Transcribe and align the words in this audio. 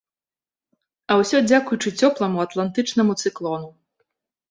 А 1.09 1.13
ўсё 1.19 1.37
дзякуючы 1.51 1.89
цёпламу 2.01 2.43
атлантычнаму 2.47 3.21
цыклону. 3.21 3.75